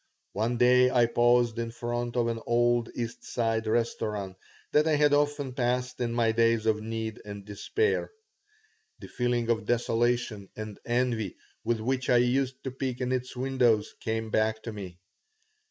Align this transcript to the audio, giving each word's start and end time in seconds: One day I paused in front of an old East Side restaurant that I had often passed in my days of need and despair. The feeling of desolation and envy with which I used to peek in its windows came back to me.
One 0.33 0.57
day 0.57 0.89
I 0.89 1.05
paused 1.05 1.59
in 1.59 1.69
front 1.69 2.17
of 2.17 2.27
an 2.27 2.39
old 2.47 2.89
East 2.95 3.23
Side 3.23 3.67
restaurant 3.67 4.35
that 4.71 4.87
I 4.87 4.95
had 4.95 5.13
often 5.13 5.53
passed 5.53 6.01
in 6.01 6.11
my 6.11 6.31
days 6.31 6.65
of 6.65 6.81
need 6.81 7.21
and 7.23 7.45
despair. 7.45 8.11
The 8.97 9.07
feeling 9.09 9.51
of 9.51 9.67
desolation 9.67 10.49
and 10.55 10.79
envy 10.87 11.35
with 11.63 11.79
which 11.79 12.09
I 12.09 12.17
used 12.17 12.63
to 12.63 12.71
peek 12.71 12.99
in 12.99 13.11
its 13.11 13.35
windows 13.35 13.93
came 14.01 14.31
back 14.31 14.63
to 14.63 14.73
me. 14.73 14.97